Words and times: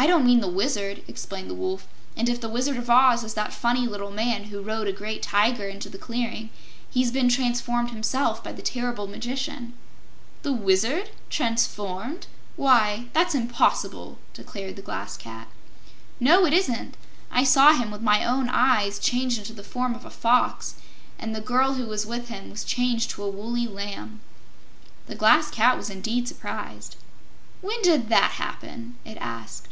"I 0.00 0.06
don't 0.06 0.24
mean 0.24 0.38
the 0.38 0.46
Wizard," 0.48 1.02
explained 1.08 1.50
the 1.50 1.54
Wolf. 1.56 1.88
"And 2.16 2.28
if 2.28 2.40
the 2.40 2.48
Wizard 2.48 2.76
of 2.76 2.88
Oz 2.88 3.24
is 3.24 3.34
that 3.34 3.52
funny 3.52 3.84
little 3.88 4.12
man 4.12 4.44
who 4.44 4.62
rode 4.62 4.86
a 4.86 4.92
great 4.92 5.24
Tiger 5.24 5.66
into 5.66 5.88
the 5.88 5.98
clearing, 5.98 6.50
he's 6.88 7.10
been 7.10 7.28
transformed 7.28 7.90
himself 7.90 8.42
by 8.44 8.52
the 8.52 8.62
terrible 8.62 9.08
Magician." 9.08 9.72
"The 10.44 10.52
Wizard 10.52 11.10
transformed? 11.30 12.28
Why, 12.54 13.08
that's 13.12 13.34
impossible," 13.34 14.18
declared 14.34 14.76
the 14.76 14.82
Glass 14.82 15.16
Cat. 15.16 15.48
"No; 16.20 16.46
it 16.46 16.52
isn't. 16.52 16.96
I 17.32 17.42
saw 17.42 17.72
him 17.72 17.90
with 17.90 18.00
my 18.00 18.24
own 18.24 18.48
eyes, 18.48 19.00
changed 19.00 19.38
into 19.38 19.52
the 19.52 19.64
form 19.64 19.96
of 19.96 20.04
a 20.04 20.10
Fox, 20.10 20.76
and 21.18 21.34
the 21.34 21.40
girl 21.40 21.74
who 21.74 21.86
was 21.86 22.06
with 22.06 22.28
him 22.28 22.50
was 22.50 22.62
changed 22.62 23.10
to 23.10 23.24
a 23.24 23.28
woolly 23.28 23.66
Lamb." 23.66 24.20
The 25.06 25.16
Glass 25.16 25.50
Cat 25.50 25.76
was 25.76 25.90
indeed 25.90 26.28
surprised. 26.28 26.94
"When 27.62 27.82
did 27.82 28.08
that 28.10 28.30
happen?" 28.38 28.96
it 29.04 29.16
asked. 29.20 29.64